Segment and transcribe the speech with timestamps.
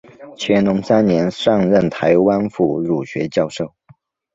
[0.39, 3.75] 乾隆三年上任台湾府儒学教授。